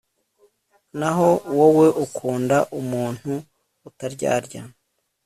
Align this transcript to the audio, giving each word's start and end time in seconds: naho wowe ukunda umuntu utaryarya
naho 0.99 1.29
wowe 1.57 1.87
ukunda 2.05 2.57
umuntu 2.79 3.31
utaryarya 3.89 4.61